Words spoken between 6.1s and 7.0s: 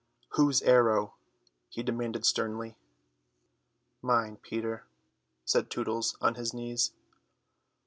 on his knees.